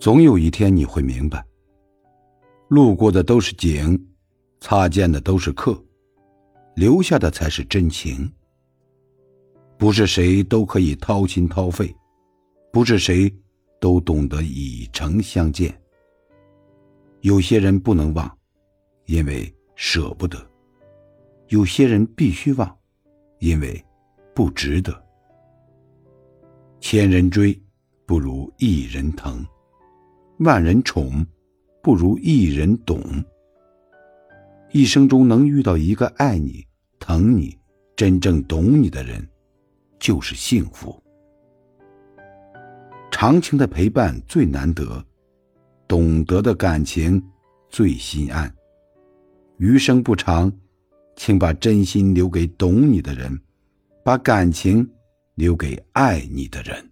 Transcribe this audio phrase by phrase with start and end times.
[0.00, 1.44] 总有一天你会明白，
[2.68, 4.02] 路过的都是景，
[4.58, 5.78] 擦肩的都是客，
[6.74, 8.32] 留下的才是真情。
[9.76, 11.94] 不是谁都可以掏心掏肺，
[12.72, 13.30] 不是谁
[13.78, 15.78] 都懂得以诚相见。
[17.20, 18.38] 有些人不能忘，
[19.04, 20.38] 因为舍不得；
[21.48, 22.78] 有些人必须忘，
[23.38, 23.84] 因为
[24.34, 24.98] 不值得。
[26.80, 27.54] 千人追，
[28.06, 29.46] 不如一人疼。
[30.40, 31.26] 万人宠，
[31.82, 32.98] 不如一人懂。
[34.72, 36.66] 一生中能遇到一个爱你、
[36.98, 37.54] 疼你、
[37.94, 39.22] 真正懂你的人，
[39.98, 40.98] 就是幸福。
[43.10, 45.04] 长情的陪伴最难得，
[45.86, 47.22] 懂得的感情
[47.68, 48.50] 最心安。
[49.58, 50.50] 余生不长，
[51.16, 53.38] 请把真心留给懂你的人，
[54.02, 54.90] 把感情
[55.34, 56.89] 留给爱你的人。